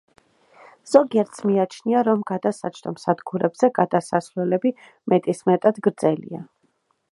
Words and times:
ზოგიერთს 0.93 1.43
მიაჩნია, 1.49 2.01
რომ 2.07 2.23
გადასაჯდომ 2.31 2.97
სადგურებზე 3.03 3.71
გადასასვლელები 3.77 4.75
მეტისმეტად 5.15 5.81
გრძელია. 5.89 6.45